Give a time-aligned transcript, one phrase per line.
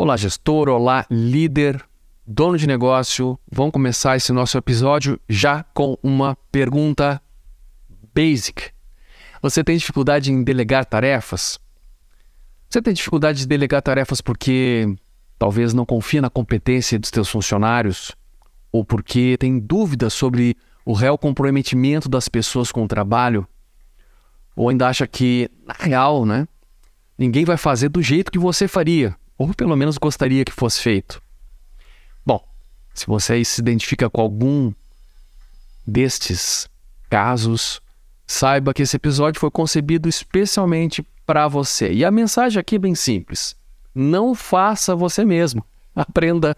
[0.00, 1.84] Olá, gestor, olá, líder,
[2.24, 3.36] dono de negócio.
[3.50, 7.20] Vamos começar esse nosso episódio já com uma pergunta
[8.14, 8.70] basic.
[9.42, 11.58] Você tem dificuldade em delegar tarefas?
[12.70, 14.86] Você tem dificuldade de delegar tarefas porque
[15.36, 18.12] talvez não confia na competência dos seus funcionários?
[18.70, 23.48] Ou porque tem dúvidas sobre o real comprometimento das pessoas com o trabalho?
[24.54, 26.46] Ou ainda acha que, na real, né,
[27.18, 29.16] ninguém vai fazer do jeito que você faria?
[29.38, 31.22] Ou pelo menos gostaria que fosse feito.
[32.26, 32.44] Bom,
[32.92, 34.72] se você se identifica com algum
[35.86, 36.68] destes
[37.08, 37.80] casos,
[38.26, 41.92] saiba que esse episódio foi concebido especialmente para você.
[41.92, 43.56] E a mensagem aqui é bem simples:
[43.94, 46.56] não faça você mesmo, aprenda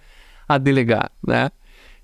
[0.48, 1.50] a delegar, né?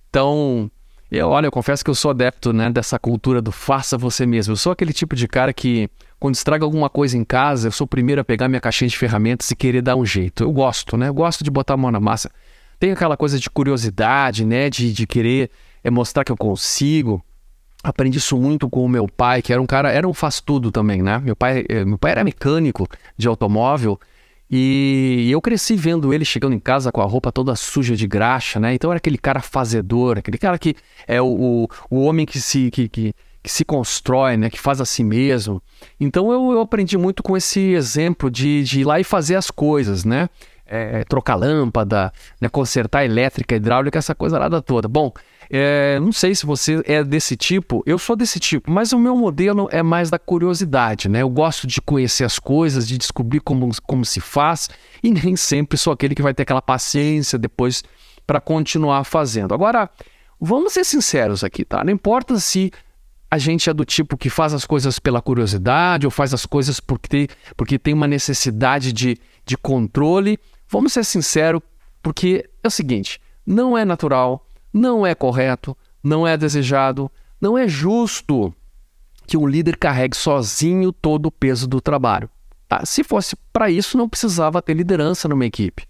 [0.08, 0.70] Então,
[1.10, 4.52] eu, olha, eu confesso que eu sou adepto né, dessa cultura do faça você mesmo.
[4.52, 7.84] Eu sou aquele tipo de cara que, quando estraga alguma coisa em casa, eu sou
[7.84, 10.44] o primeiro a pegar minha caixinha de ferramentas e querer dar um jeito.
[10.44, 11.08] Eu gosto, né?
[11.08, 12.30] Eu gosto de botar a mão na massa.
[12.78, 14.70] Tem aquela coisa de curiosidade, né?
[14.70, 15.50] De, de querer
[15.84, 17.22] é, mostrar que eu consigo.
[17.82, 21.02] Aprendi isso muito com o meu pai, que era um cara, era um faz-tudo também,
[21.02, 21.18] né?
[21.18, 24.00] Meu pai, eh, meu pai era mecânico de automóvel.
[24.50, 28.60] E eu cresci vendo ele chegando em casa com a roupa toda suja de graxa,
[28.60, 28.74] né?
[28.74, 30.74] Então era aquele cara fazedor, aquele cara que
[31.06, 33.12] é o, o, o homem que se, que, que,
[33.46, 34.50] que, se constrói, né?
[34.50, 35.62] Que faz a si mesmo.
[36.00, 39.50] Então eu, eu aprendi muito com esse exemplo de, de ir lá e fazer as
[39.50, 40.28] coisas, né?
[40.68, 42.48] É, trocar lâmpada, né?
[42.48, 44.88] consertar elétrica, hidráulica, essa coisa lá da toda.
[44.88, 45.12] Bom,
[45.48, 49.16] é, não sei se você é desse tipo, eu sou desse tipo, mas o meu
[49.16, 51.22] modelo é mais da curiosidade, né?
[51.22, 54.68] Eu gosto de conhecer as coisas, de descobrir como, como se faz,
[55.00, 57.84] e nem sempre sou aquele que vai ter aquela paciência depois
[58.26, 59.54] para continuar fazendo.
[59.54, 59.88] Agora,
[60.40, 61.84] vamos ser sinceros aqui, tá?
[61.84, 62.72] Não importa se
[63.36, 66.80] a gente é do tipo que faz as coisas pela curiosidade ou faz as coisas
[66.80, 70.38] porque tem, porque tem uma necessidade de, de controle.
[70.68, 71.60] Vamos ser sinceros,
[72.02, 74.46] porque é o seguinte: não é natural
[74.76, 78.54] não é correto, não é desejado, não é justo
[79.26, 82.28] que um líder carregue sozinho todo o peso do trabalho.
[82.68, 82.84] Tá?
[82.84, 85.84] Se fosse para isso, não precisava ter liderança numa equipe.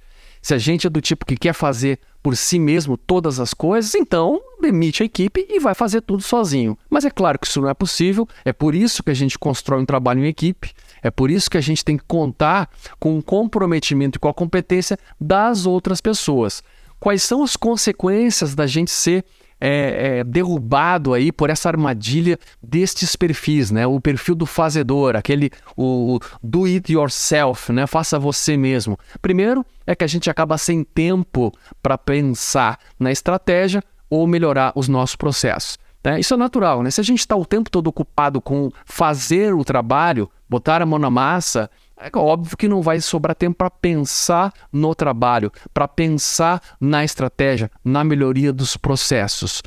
[0.47, 3.97] Se a gente é do tipo que quer fazer por si mesmo todas as coisas,
[3.97, 6.79] então demite a equipe e vai fazer tudo sozinho.
[6.89, 9.83] Mas é claro que isso não é possível, é por isso que a gente constrói
[9.83, 12.71] um trabalho em equipe, é por isso que a gente tem que contar
[13.01, 16.63] com o comprometimento e com a competência das outras pessoas.
[17.01, 19.25] Quais são as consequências da gente ser
[19.61, 23.87] é, é, derrubado aí por essa armadilha destes perfis, né?
[23.87, 27.87] O perfil do fazedor, aquele o, o do it yourself, né?
[27.87, 28.99] Faça você mesmo.
[29.21, 31.53] Primeiro é que a gente acaba sem tempo
[31.83, 35.79] para pensar na estratégia ou melhorar os nossos processos.
[36.05, 36.21] Né?
[36.21, 36.91] Isso é natural, né?
[36.91, 40.99] Se a gente está o tempo todo ocupado com fazer o trabalho, botar a mão
[40.99, 41.69] na massa,
[41.99, 47.71] é óbvio que não vai sobrar tempo para pensar no trabalho, para pensar na estratégia,
[47.85, 49.63] na melhoria dos processos.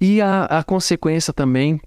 [0.00, 1.80] E a, a consequência também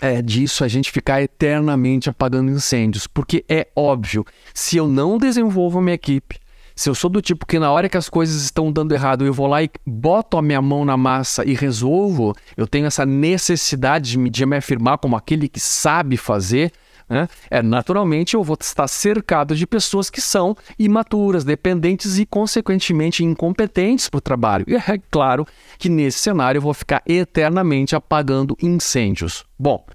[0.00, 4.24] é disso a gente ficar eternamente apagando incêndios, porque é óbvio,
[4.54, 6.38] se eu não desenvolvo a minha equipe,
[6.74, 9.34] se eu sou do tipo que na hora que as coisas estão dando errado, eu
[9.34, 14.16] vou lá e boto a minha mão na massa e resolvo, eu tenho essa necessidade
[14.16, 16.72] de me afirmar como aquele que sabe fazer,
[17.08, 17.28] né?
[17.50, 24.08] É, naturalmente, eu vou estar cercado de pessoas que são imaturas, dependentes e, consequentemente, incompetentes
[24.08, 24.64] para o trabalho.
[24.68, 25.46] E é claro
[25.78, 29.44] que nesse cenário eu vou ficar eternamente apagando incêndios.
[29.58, 29.86] Bom,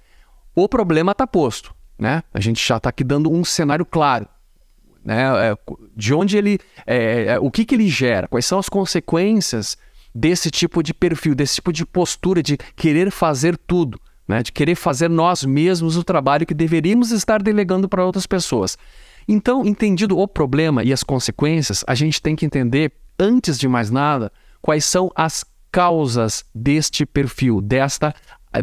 [0.56, 1.74] o problema está posto.
[1.98, 2.24] Né?
[2.34, 4.28] A gente já está aqui dando um cenário claro.
[5.06, 5.24] Né?
[5.52, 5.58] É,
[5.96, 6.60] de onde ele.
[6.86, 8.28] É, é, o que, que ele gera?
[8.28, 9.78] Quais são as consequências
[10.16, 14.00] desse tipo de perfil, desse tipo de postura de querer fazer tudo?
[14.28, 14.44] Né?
[14.44, 18.78] de querer fazer nós mesmos o trabalho que deveríamos estar delegando para outras pessoas.
[19.28, 23.90] Então, entendido o problema e as consequências, a gente tem que entender, antes de mais
[23.90, 28.14] nada, quais são as causas deste perfil, desta,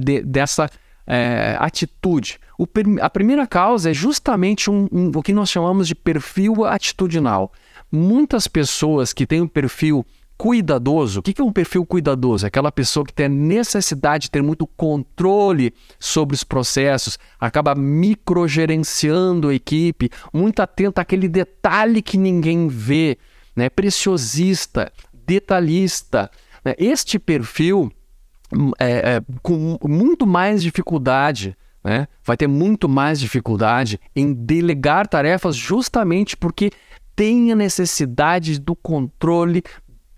[0.01, 0.71] de, dessa
[1.07, 2.39] é, atitude.
[2.59, 2.67] O,
[3.01, 7.53] a primeira causa é justamente um, um, o que nós chamamos de perfil atitudinal.
[7.91, 10.07] Muitas pessoas que têm um perfil
[10.41, 11.21] cuidadoso.
[11.21, 12.47] O que é um perfil cuidadoso?
[12.47, 17.75] É aquela pessoa que tem a necessidade de ter muito controle sobre os processos, acaba
[17.75, 23.19] microgerenciando a equipe, muito atento àquele detalhe que ninguém vê,
[23.55, 23.69] né?
[23.69, 26.31] preciosista, detalhista.
[26.65, 26.75] Né?
[26.79, 27.93] Este perfil
[28.51, 31.55] hum, é, é, com muito mais dificuldade
[31.85, 32.09] né?
[32.25, 36.71] vai ter muito mais dificuldade em delegar tarefas justamente porque
[37.15, 39.63] tem a necessidade do controle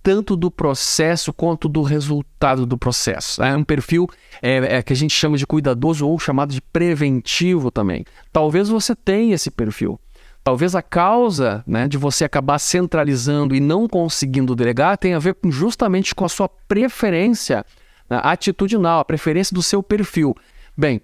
[0.02, 3.42] tanto do processo quanto do resultado do processo.
[3.42, 4.08] É um perfil
[4.42, 8.04] é, é, que a gente chama de cuidadoso ou chamado de preventivo também.
[8.32, 10.00] Talvez você tenha esse perfil.
[10.44, 15.36] Talvez a causa né, de você acabar centralizando e não conseguindo delegar tenha a ver
[15.44, 17.64] justamente com a sua preferência
[18.10, 20.34] né, atitudinal, a preferência do seu perfil.
[20.76, 21.00] Bem,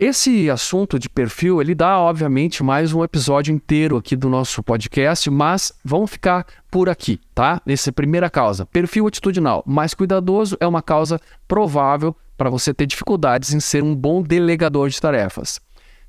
[0.00, 5.28] esse assunto de perfil, ele dá, obviamente, mais um episódio inteiro aqui do nosso podcast,
[5.28, 7.60] mas vamos ficar por aqui, tá?
[7.66, 8.64] Essa é a primeira causa.
[8.64, 13.94] Perfil atitudinal mais cuidadoso é uma causa provável para você ter dificuldades em ser um
[13.94, 15.60] bom delegador de tarefas.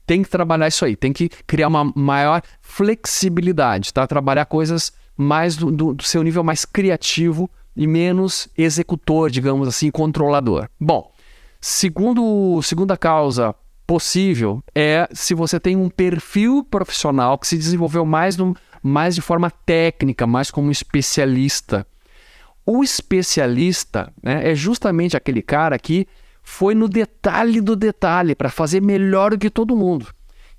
[0.07, 4.07] Tem que trabalhar isso aí, tem que criar uma maior flexibilidade, tá?
[4.07, 9.91] Trabalhar coisas mais do, do, do seu nível mais criativo e menos executor, digamos assim,
[9.91, 10.69] controlador.
[10.79, 11.11] Bom,
[11.59, 13.53] segundo, segunda causa
[13.91, 19.19] possível é se você tem um perfil profissional que se desenvolveu mais, no, mais de
[19.19, 21.85] forma técnica, mais como especialista.
[22.65, 26.07] O especialista né, é justamente aquele cara que
[26.41, 30.07] foi no detalhe do detalhe para fazer melhor do que todo mundo.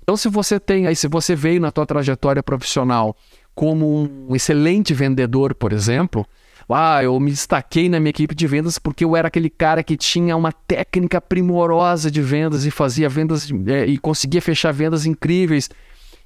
[0.03, 3.17] Então, se você tem aí, se você veio na tua trajetória profissional
[3.55, 6.23] como um excelente vendedor, por exemplo,
[6.69, 9.97] ah, eu me destaquei na minha equipe de vendas porque eu era aquele cara que
[9.97, 15.69] tinha uma técnica primorosa de vendas e fazia vendas é, e conseguia fechar vendas incríveis.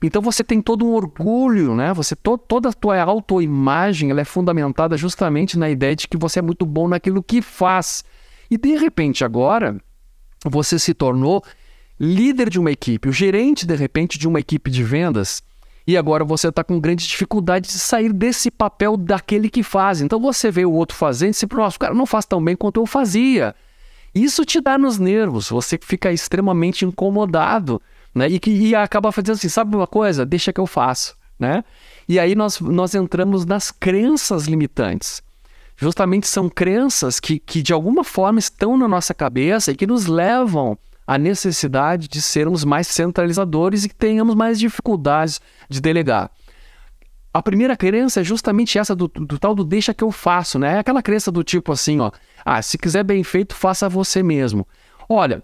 [0.02, 1.92] Então você tem todo um orgulho, né?
[1.94, 6.40] Você to, toda a tua autoimagem ela é fundamentada justamente na ideia de que você
[6.40, 8.04] é muito bom naquilo que faz.
[8.50, 9.76] E de repente agora
[10.46, 11.44] você se tornou
[12.00, 15.42] líder de uma equipe, o gerente de repente de uma equipe de vendas
[15.88, 20.02] e agora você está com grande dificuldade de sair desse papel daquele que faz.
[20.02, 22.58] Então você vê o outro fazendo e se nossa, o cara não faz tão bem
[22.58, 23.56] quanto eu fazia.
[24.14, 27.82] Isso te dá nos nervos, você fica extremamente incomodado,
[28.14, 28.28] né?
[28.28, 30.26] E, que, e acaba fazendo assim, sabe uma coisa?
[30.26, 31.64] Deixa que eu faço, né?
[32.10, 35.24] E aí nós, nós entramos nas crenças limitantes.
[35.78, 40.08] Justamente são crenças que, que de alguma forma estão na nossa cabeça e que nos
[40.08, 40.78] levam
[41.08, 45.40] a necessidade de sermos mais centralizadores e que tenhamos mais dificuldades
[45.70, 46.30] de delegar.
[47.34, 50.76] A primeira crença é justamente essa do, do, tal do deixa que eu faço, né?
[50.76, 52.12] É aquela crença do tipo assim, ó,
[52.44, 54.68] ah, se quiser bem feito, faça você mesmo.
[55.08, 55.42] Olha,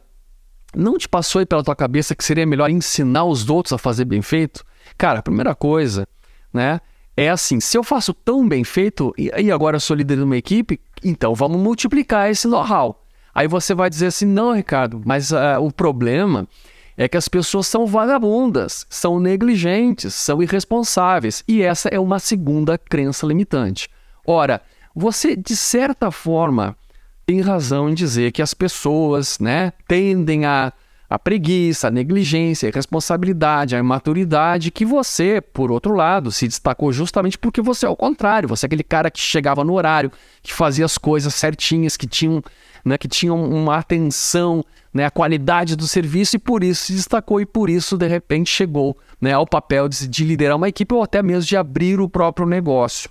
[0.75, 4.05] não te passou aí pela tua cabeça que seria melhor ensinar os outros a fazer
[4.05, 4.65] bem feito?
[4.97, 6.07] Cara, a primeira coisa,
[6.51, 6.81] né,
[7.15, 10.35] é assim, se eu faço tão bem feito e agora eu sou líder de uma
[10.35, 13.02] equipe, então vamos multiplicar esse know-how.
[13.33, 16.47] Aí você vai dizer assim: não, Ricardo, mas uh, o problema
[16.95, 21.43] é que as pessoas são vagabundas, são negligentes, são irresponsáveis.
[21.47, 23.89] E essa é uma segunda crença limitante.
[24.25, 24.61] Ora,
[24.95, 26.77] você, de certa forma,
[27.25, 30.71] tem razão em dizer que as pessoas né, tendem a
[31.13, 36.91] a preguiça, a negligência, a irresponsabilidade, a imaturidade, que você, por outro lado, se destacou
[36.91, 38.49] justamente porque você é o contrário.
[38.49, 40.11] Você é aquele cara que chegava no horário,
[40.41, 42.41] que fazia as coisas certinhas, que tinham,
[42.83, 47.39] né, que tinham uma atenção, né, a qualidade do serviço e por isso se destacou
[47.39, 51.03] e por isso de repente chegou né, ao papel de, de liderar uma equipe ou
[51.03, 53.07] até mesmo de abrir o próprio negócio.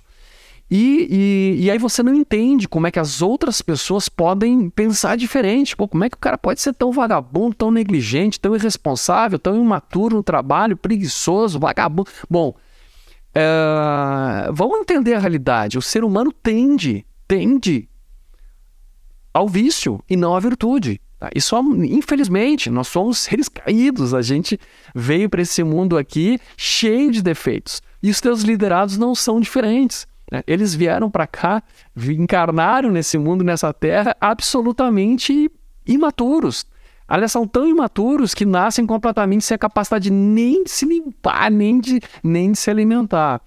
[0.75, 5.15] E, e, e, aí você não entende como é que as outras pessoas podem pensar
[5.15, 5.75] diferente.
[5.75, 9.55] Pô, como é que o cara pode ser tão vagabundo, tão negligente, tão irresponsável, tão
[9.55, 12.09] imaturo no trabalho, preguiçoso, vagabundo.
[12.27, 12.55] Bom,
[13.35, 14.49] é...
[14.51, 15.77] vamos entender a realidade.
[15.77, 17.87] O ser humano tende, tende
[19.31, 20.99] ao vício e não à virtude.
[21.19, 21.29] Tá?
[21.35, 24.11] E só, infelizmente, nós somos seres caídos.
[24.11, 24.59] A gente
[24.95, 27.79] veio para esse mundo aqui cheio de defeitos.
[28.01, 30.11] E os teus liderados não são diferentes.
[30.33, 30.41] Né?
[30.47, 31.61] Eles vieram para cá,
[31.95, 35.51] encarnaram nesse mundo, nessa terra, absolutamente
[35.85, 36.65] imaturos.
[37.07, 41.79] Aliás, são tão imaturos que nascem completamente sem a capacidade nem de se limpar, nem
[41.79, 43.41] de, nem de se alimentar.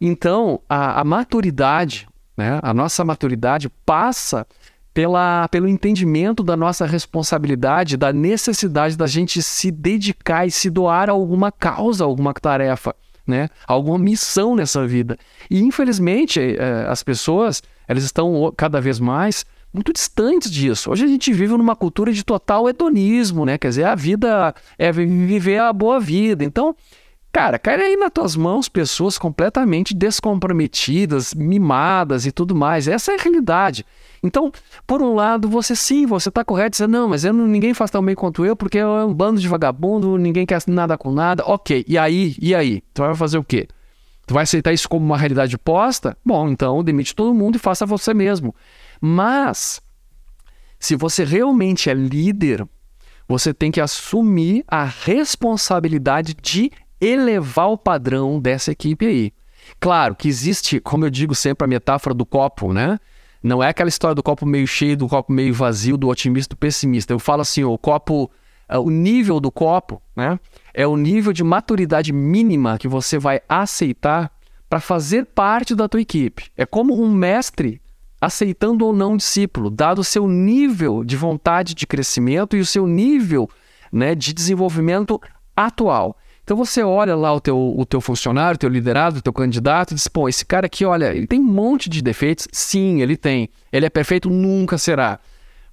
[0.00, 4.44] Então, a, a maturidade, né, a nossa maturidade passa
[4.92, 11.08] pela, pelo entendimento da nossa responsabilidade, da necessidade da gente se dedicar e se doar
[11.08, 12.92] a alguma causa, a alguma tarefa
[13.26, 13.48] né?
[13.66, 15.16] Alguma missão nessa vida.
[15.50, 20.90] E infelizmente é, as pessoas elas estão cada vez mais muito distantes disso.
[20.90, 23.58] Hoje a gente vive numa cultura de total hedonismo, né?
[23.58, 26.44] Quer dizer, a vida é viver a boa vida.
[26.44, 26.76] Então,
[27.34, 32.86] cara, cai aí nas tuas mãos pessoas completamente descomprometidas, mimadas e tudo mais.
[32.86, 33.84] Essa é a realidade.
[34.22, 34.52] Então,
[34.86, 37.90] por um lado, você sim, você está correto, dizendo, não, mas eu não, ninguém faz
[37.90, 41.42] tão bem quanto eu, porque é um bando de vagabundo, ninguém quer nada com nada.
[41.44, 42.36] Ok, e aí?
[42.40, 42.80] E aí?
[42.94, 43.66] Tu vai fazer o quê?
[44.28, 46.16] Tu vai aceitar isso como uma realidade posta?
[46.24, 48.54] Bom, então demite todo mundo e faça você mesmo.
[49.00, 49.82] Mas,
[50.78, 52.64] se você realmente é líder,
[53.28, 56.70] você tem que assumir a responsabilidade de
[57.00, 59.32] elevar o padrão dessa equipe aí.
[59.80, 62.98] Claro que existe, como eu digo sempre, a metáfora do copo, né?
[63.42, 66.58] Não é aquela história do copo meio cheio, do copo meio vazio, do otimista, do
[66.58, 67.12] pessimista.
[67.12, 68.30] Eu falo assim, o copo,
[68.68, 70.38] é, o nível do copo, né?
[70.72, 74.32] É o nível de maturidade mínima que você vai aceitar
[74.68, 76.50] para fazer parte da tua equipe.
[76.56, 77.80] É como um mestre
[78.20, 82.86] aceitando ou não discípulo, dado o seu nível de vontade de crescimento e o seu
[82.86, 83.48] nível
[83.92, 85.20] né, de desenvolvimento
[85.54, 86.16] atual.
[86.44, 89.92] Então você olha lá o teu, o teu funcionário, o teu liderado, o teu candidato
[89.92, 92.46] e diz, pô, esse cara aqui, olha, ele tem um monte de defeitos.
[92.52, 93.48] Sim, ele tem.
[93.72, 94.28] Ele é perfeito?
[94.28, 95.18] Nunca será.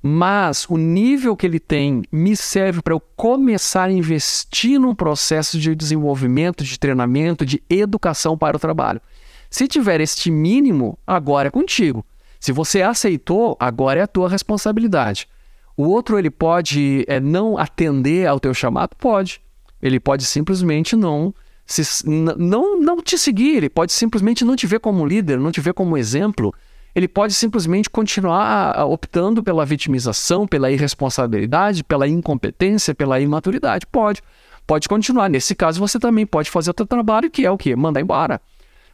[0.01, 5.59] Mas o nível que ele tem me serve para eu começar a investir num processo
[5.59, 9.01] de desenvolvimento, de treinamento, de educação para o trabalho.
[9.49, 12.05] Se tiver este mínimo, agora é contigo.
[12.39, 15.27] Se você aceitou, agora é a tua responsabilidade.
[15.75, 18.95] O outro ele pode é, não atender ao teu chamado?
[18.97, 19.41] Pode.
[19.81, 21.33] Ele pode simplesmente não
[21.65, 25.61] se, não, não te seguir, ele pode simplesmente não te ver como líder, não te
[25.61, 26.53] ver como exemplo.
[26.93, 33.85] Ele pode simplesmente continuar ah, optando pela vitimização, pela irresponsabilidade, pela incompetência, pela imaturidade.
[33.87, 34.21] Pode.
[34.67, 35.29] Pode continuar.
[35.29, 37.75] Nesse caso, você também pode fazer o seu trabalho, que é o quê?
[37.75, 38.41] Mandar embora.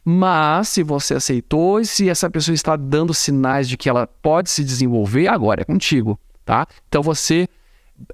[0.05, 4.49] Mas se você aceitou e se essa pessoa está dando sinais de que ela pode
[4.49, 6.65] se desenvolver, agora é contigo, tá?
[6.87, 7.49] Então você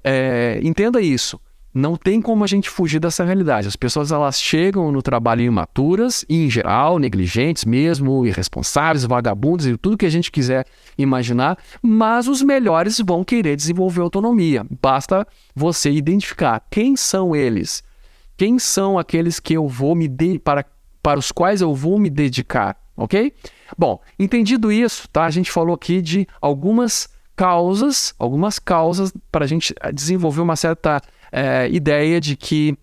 [0.02, 1.38] é, entenda isso.
[1.74, 3.66] Não tem como a gente fugir dessa realidade.
[3.66, 9.76] As pessoas elas chegam no trabalho imaturas, e, em geral, negligentes mesmo, irresponsáveis, vagabundos e
[9.76, 10.64] tudo que a gente quiser
[10.96, 14.64] imaginar, mas os melhores vão querer desenvolver autonomia.
[14.80, 17.82] Basta você identificar quem são eles.
[18.36, 20.38] Quem são aqueles que eu vou me de...
[20.38, 20.64] para,
[21.02, 23.32] para os quais eu vou me dedicar, ok?
[23.76, 25.24] Bom, entendido isso, tá?
[25.24, 31.00] A gente falou aqui de algumas causas, algumas causas para a gente desenvolver uma certa
[31.34, 32.78] é, ideia de que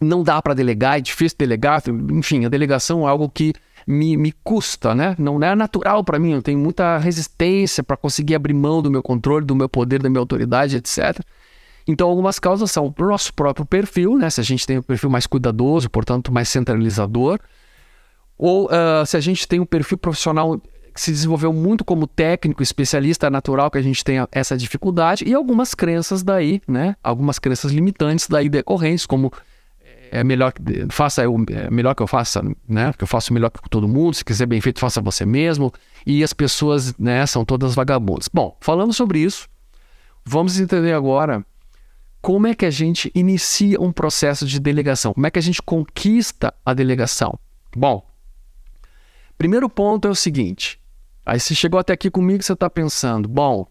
[0.00, 3.54] não dá para delegar, é difícil delegar, enfim, a delegação é algo que
[3.86, 5.16] me, me custa, né?
[5.18, 9.02] Não é natural para mim, eu tenho muita resistência para conseguir abrir mão do meu
[9.02, 11.18] controle, do meu poder, da minha autoridade, etc.
[11.88, 14.28] Então, algumas causas são o nosso próprio perfil, né?
[14.28, 17.38] Se a gente tem um perfil mais cuidadoso, portanto, mais centralizador,
[18.36, 20.60] ou uh, se a gente tem um perfil profissional
[20.96, 25.34] se desenvolveu muito como técnico, especialista, é natural que a gente tenha essa dificuldade, e
[25.34, 26.96] algumas crenças daí, né?
[27.02, 29.32] Algumas crenças limitantes daí decorrentes, como
[30.10, 32.92] é melhor que faça eu, é melhor que eu faça, né?
[32.96, 35.72] Que eu faço melhor que todo mundo, se quiser bem feito, faça você mesmo.
[36.06, 38.28] E as pessoas, né, são todas vagabundas.
[38.32, 39.48] Bom, falando sobre isso,
[40.24, 41.44] vamos entender agora
[42.22, 45.62] como é que a gente inicia um processo de delegação, como é que a gente
[45.62, 47.38] conquista a delegação.
[47.76, 48.04] Bom,
[49.36, 50.80] primeiro ponto é o seguinte:
[51.26, 53.66] Aí você chegou até aqui comigo você está pensando, bom,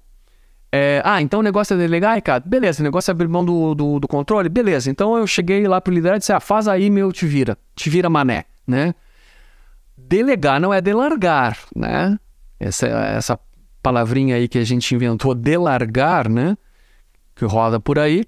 [0.70, 2.44] é, ah, então o negócio é delegar, cara?
[2.46, 4.50] Beleza, o negócio é abrir mão do, do, do controle?
[4.50, 7.58] Beleza, então eu cheguei lá pro liderado e disse, ah, faz aí meu te vira,
[7.74, 8.94] te vira mané, né?
[9.98, 12.20] Delegar não é delargar, né?
[12.60, 13.40] Essa, essa
[13.82, 16.58] palavrinha aí que a gente inventou, delargar, né?
[17.34, 18.26] Que roda por aí,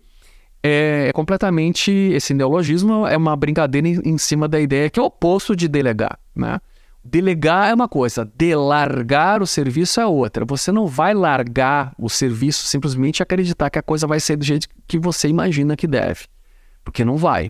[0.63, 5.07] é, é completamente, esse neologismo é uma brincadeira em cima da ideia que é o
[5.07, 6.61] oposto de delegar, né?
[7.09, 10.43] Delegar é uma coisa, delargar o serviço é outra.
[10.43, 14.67] Você não vai largar o serviço simplesmente acreditar que a coisa vai ser do jeito
[14.85, 16.25] que você imagina que deve,
[16.83, 17.49] porque não vai.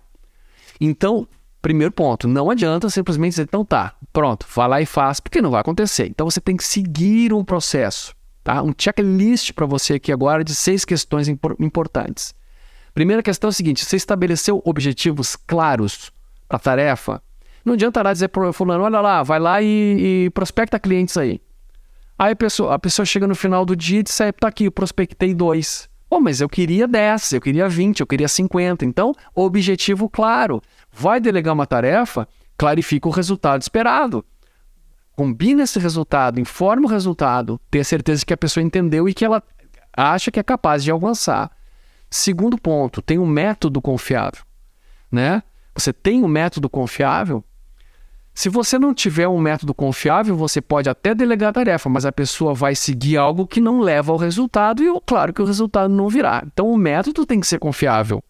[0.79, 1.27] Então,
[1.59, 5.49] primeiro ponto, não adianta simplesmente dizer, então tá, pronto, vai lá e faz, porque não
[5.49, 6.05] vai acontecer.
[6.05, 8.61] Então você tem que seguir um processo, tá?
[8.61, 12.31] Um checklist para você aqui agora de seis questões importantes.
[12.93, 16.11] Primeira questão é a seguinte: você estabeleceu objetivos claros
[16.47, 17.23] para a tarefa?
[17.67, 21.41] Não adianta lá dizer pro fulano, olha lá, vai lá e, e prospecta clientes aí.
[22.17, 24.63] Aí a pessoa, a pessoa chega no final do dia e diz, é, tá aqui,
[24.63, 25.89] eu prospectei dois.
[26.09, 28.85] Pô, mas eu queria 10, eu queria 20, eu queria 50.
[28.85, 30.61] Então, objetivo claro.
[30.89, 32.25] Vai delegar uma tarefa,
[32.57, 34.23] clarifica o resultado esperado.
[35.13, 39.43] Combina esse resultado, informa o resultado, tenha certeza que a pessoa entendeu e que ela
[39.91, 41.51] acha que é capaz de avançar.
[42.09, 44.45] Segundo ponto, tem um método confiável,
[45.11, 45.43] né?
[45.75, 47.43] Você tem um método confiável,
[48.37, 52.11] se você não tiver um método confiável, você pode até delegar a tarefa, mas a
[52.11, 56.07] pessoa vai seguir algo que não leva ao resultado e, claro, que o resultado não
[56.07, 56.43] virá.
[56.45, 58.23] Então, o método tem que ser confiável.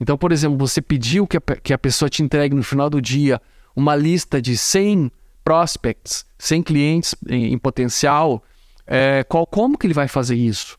[0.00, 2.98] Então, por exemplo, você pediu que a, que a pessoa te entregue no final do
[2.98, 3.42] dia
[3.76, 5.12] uma lista de 100
[5.44, 8.42] prospects, 100 clientes em, em potencial.
[8.86, 10.78] É, qual, como que ele vai fazer isso?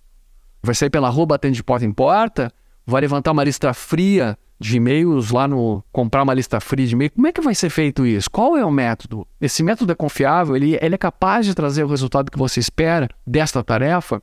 [0.63, 2.51] Vai sair pela rua batendo de porta em porta?
[2.87, 7.11] Vai levantar uma lista fria de e-mails lá no comprar uma lista fria de e-mail.
[7.11, 8.29] Como é que vai ser feito isso?
[8.31, 9.27] Qual é o método?
[9.39, 10.55] Esse método é confiável?
[10.55, 14.21] Ele, ele é capaz de trazer o resultado que você espera desta tarefa?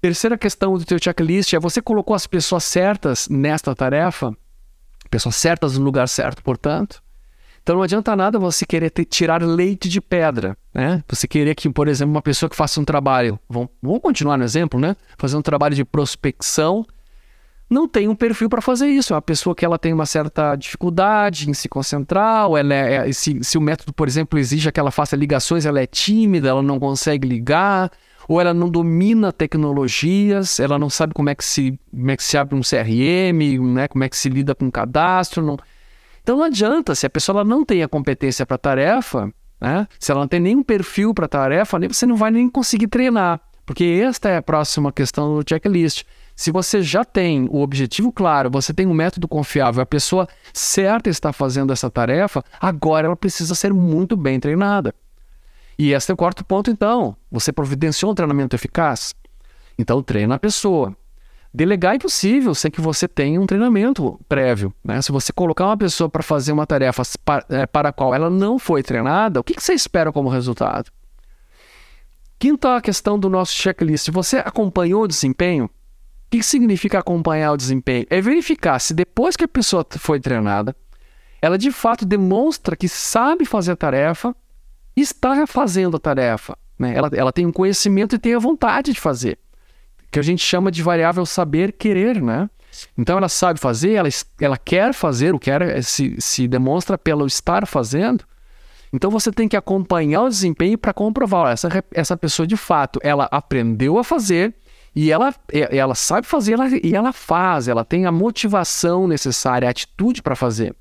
[0.00, 4.34] Terceira questão do teu checklist é você colocou as pessoas certas nesta tarefa?
[5.10, 7.02] Pessoas certas no lugar certo, portanto?
[7.60, 11.02] Então não adianta nada você querer ter, tirar leite de pedra, né?
[11.08, 14.44] Você querer que, por exemplo, uma pessoa que faça um trabalho, vamos, vamos continuar no
[14.44, 14.96] exemplo, né?
[15.18, 16.86] Fazer um trabalho de prospecção
[17.70, 19.12] não tem um perfil para fazer isso.
[19.12, 23.12] É uma pessoa que ela tem uma certa dificuldade em se concentrar, ou ela é,
[23.12, 26.62] se, se o método, por exemplo, exige que ela faça ligações, ela é tímida, ela
[26.62, 27.90] não consegue ligar,
[28.26, 32.22] ou ela não domina tecnologias, ela não sabe como é que se, como é que
[32.22, 35.42] se abre um CRM, né, como é que se lida com um cadastro.
[35.42, 35.56] Não...
[36.22, 40.12] Então não adianta, se a pessoa não tem a competência para a tarefa, né, se
[40.12, 44.02] ela não tem nenhum perfil para a tarefa, você não vai nem conseguir treinar, porque
[44.02, 46.04] esta é a próxima questão do checklist.
[46.38, 51.10] Se você já tem o objetivo claro, você tem um método confiável, a pessoa certa
[51.10, 54.94] está fazendo essa tarefa, agora ela precisa ser muito bem treinada.
[55.76, 57.16] E esse é o quarto ponto, então.
[57.28, 59.16] Você providenciou um treinamento eficaz?
[59.76, 60.96] Então, treina a pessoa.
[61.52, 64.72] Delegar é impossível sem que você tenha um treinamento prévio.
[64.84, 65.02] Né?
[65.02, 68.30] Se você colocar uma pessoa para fazer uma tarefa para, é, para a qual ela
[68.30, 70.88] não foi treinada, o que, que você espera como resultado?
[72.38, 74.08] Quinta questão do nosso checklist.
[74.12, 75.68] Você acompanhou o desempenho?
[76.28, 78.06] O que significa acompanhar o desempenho?
[78.10, 80.76] É verificar se depois que a pessoa foi treinada,
[81.40, 84.36] ela de fato demonstra que sabe fazer a tarefa
[84.94, 86.54] está fazendo a tarefa.
[86.78, 86.94] Né?
[86.94, 89.38] Ela, ela tem um conhecimento e tem a vontade de fazer,
[90.10, 92.50] que a gente chama de variável saber querer, né?
[92.96, 94.08] Então ela sabe fazer, ela,
[94.38, 98.22] ela quer fazer, o quer é, se, se demonstra pelo estar fazendo.
[98.92, 103.26] Então você tem que acompanhar o desempenho para comprovar, essa, essa pessoa de fato, ela
[103.30, 104.54] aprendeu a fazer
[105.00, 109.70] e ela, ela sabe fazer ela, e ela faz, ela tem a motivação necessária, a
[109.70, 110.74] atitude para fazer.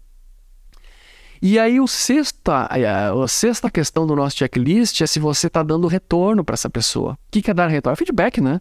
[1.39, 5.85] E aí o sexta, a sexta questão do nosso checklist é se você está dando
[5.85, 7.13] retorno para essa pessoa.
[7.13, 7.93] O que é dar retorno?
[7.93, 8.59] É feedback, né?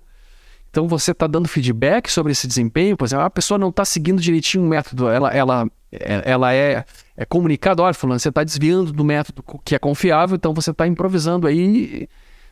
[0.68, 4.20] Então você está dando feedback sobre esse desempenho, por exemplo, a pessoa não está seguindo
[4.20, 6.84] direitinho o método, ela, ela, ela é,
[7.16, 10.86] é comunicada, olha, fulano, você está desviando do método que é confiável, então você está
[10.86, 12.06] improvisando aí.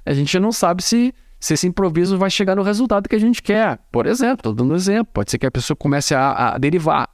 [0.06, 3.42] A gente não sabe se, se esse improviso vai chegar no resultado que a gente
[3.42, 3.78] quer.
[3.92, 7.08] Por exemplo, estou dando um exemplo, pode ser que a pessoa comece a, a derivar,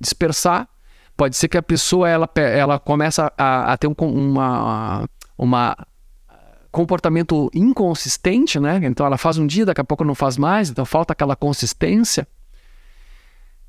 [0.00, 0.68] dispersar
[1.16, 5.76] Pode ser que a pessoa ela, ela começa a, a ter um uma, uma
[6.72, 8.80] comportamento inconsistente, né?
[8.82, 12.26] Então ela faz um dia, daqui a pouco não faz mais, então falta aquela consistência.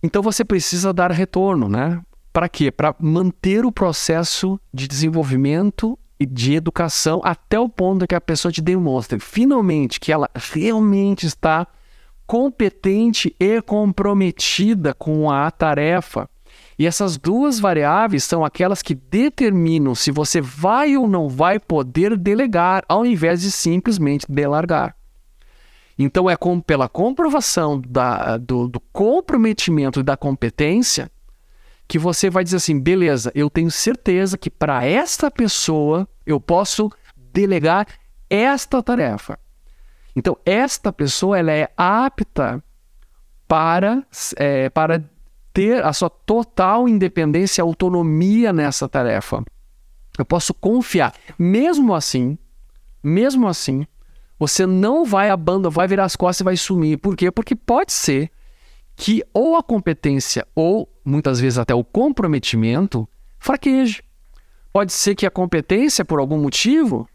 [0.02, 2.02] Então você precisa dar retorno, né?
[2.34, 2.72] Para quê?
[2.72, 8.62] Para manter o processo de desenvolvimento de educação até o ponto que a pessoa te
[8.62, 11.68] demonstre finalmente que ela realmente está
[12.26, 16.30] competente e comprometida com a tarefa.
[16.78, 22.18] E essas duas variáveis são aquelas que determinam se você vai ou não vai poder
[22.18, 24.96] delegar, ao invés de simplesmente delargar.
[25.98, 31.10] Então, é como pela comprovação da, do, do comprometimento e da competência
[31.88, 36.92] que você vai dizer assim: beleza, eu tenho certeza que para esta pessoa eu posso
[37.16, 37.88] delegar
[38.30, 39.40] esta tarefa.
[40.16, 42.64] Então, esta pessoa ela é apta
[43.48, 44.04] para,
[44.38, 45.04] é, para
[45.54, 49.44] ter a sua total independência e autonomia nessa tarefa.
[50.18, 51.14] Eu posso confiar.
[51.38, 52.38] Mesmo assim,
[53.04, 53.86] mesmo assim,
[54.40, 56.98] você não vai abandonar, vai virar as costas e vai sumir.
[56.98, 57.30] Por quê?
[57.30, 58.32] Porque pode ser
[58.96, 64.02] que ou a competência ou muitas vezes até o comprometimento fraqueje.
[64.72, 67.08] Pode ser que a competência, por algum motivo,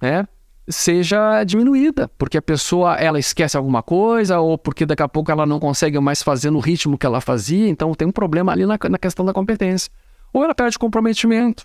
[0.00, 0.26] né,
[0.68, 5.46] seja diminuída, porque a pessoa ela esquece alguma coisa ou porque daqui a pouco ela
[5.46, 8.78] não consegue mais fazer no ritmo que ela fazia, então tem um problema ali na,
[8.90, 9.90] na questão da competência.
[10.32, 11.64] Ou ela perde comprometimento.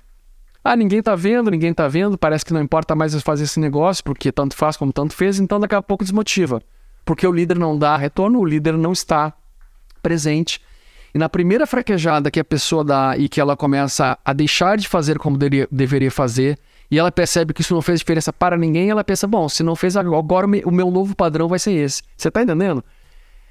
[0.64, 4.02] Ah, ninguém está vendo, ninguém está vendo, parece que não importa mais fazer esse negócio,
[4.04, 6.62] porque tanto faz como tanto fez, então daqui a pouco desmotiva.
[7.04, 9.34] Porque o líder não dá retorno, o líder não está
[10.04, 10.62] presente.
[11.16, 14.88] E na primeira fraquejada que a pessoa dá e que ela começa a deixar de
[14.88, 16.60] fazer como deveria, fazer,
[16.92, 19.76] e ela percebe que isso não fez diferença para ninguém, ela pensa, bom, se não
[19.76, 22.04] fez agora, o meu novo padrão vai ser esse.
[22.16, 22.84] Você está entendendo?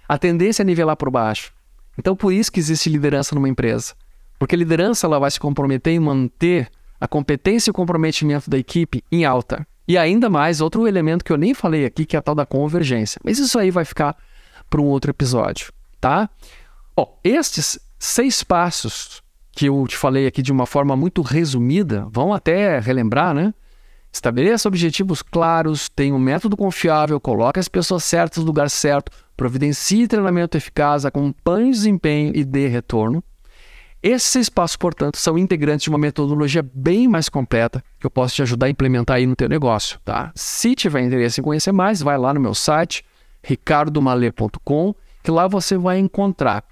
[0.08, 1.52] A tendência é nivelar por baixo.
[1.98, 3.94] Então, por isso que existe liderança numa empresa.
[4.38, 6.68] Porque a liderança ela vai se comprometer em manter
[7.00, 9.66] a competência e o comprometimento da equipe em alta.
[9.86, 12.46] E ainda mais, outro elemento que eu nem falei aqui, que é a tal da
[12.46, 13.20] convergência.
[13.24, 14.16] Mas isso aí vai ficar
[14.70, 16.28] para um outro episódio, tá?
[16.96, 22.34] Bom, estes seis passos que eu te falei aqui de uma forma muito resumida, vão
[22.34, 23.54] até relembrar, né?
[24.12, 30.08] Estabeleça objetivos claros, tenha um método confiável, coloque as pessoas certas no lugar certo, providencie
[30.08, 33.22] treinamento eficaz, acompanhe o desempenho e dê retorno.
[34.02, 38.42] Esses passos, portanto, são integrantes de uma metodologia bem mais completa que eu posso te
[38.42, 40.32] ajudar a implementar aí no teu negócio, tá?
[40.34, 43.04] Se tiver interesse em conhecer mais, vai lá no meu site
[43.44, 46.64] ricardomale.com, que lá você vai encontrar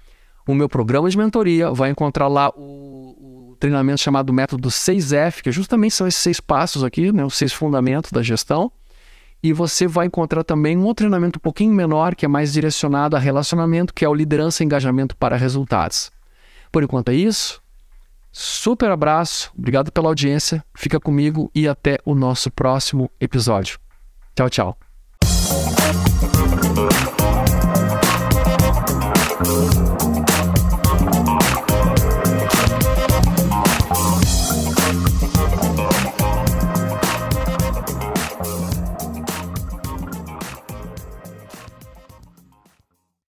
[0.47, 5.51] o meu programa de mentoria, vai encontrar lá o, o, treinamento chamado método 6F, que
[5.51, 8.71] justamente são esses seis passos aqui, né, os seis fundamentos da gestão.
[9.43, 13.15] e você vai encontrar também um outro treinamento um pouquinho menor, que é mais direcionado
[13.15, 16.11] a relacionamento, que é o liderança e engajamento para resultados.
[16.71, 17.61] Por enquanto é isso.
[18.31, 23.77] Super abraço, obrigado pela audiência, fica comigo e até o nosso próximo episódio.
[24.35, 24.77] Tchau, tchau.